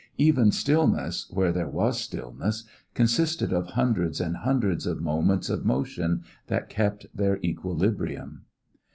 [0.17, 2.63] Even stillness, where there was stillness,
[2.95, 8.41] consisted of hundreds and hundreds of moments of motion that kept their equilibrium.